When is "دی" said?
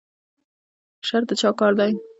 1.79-1.91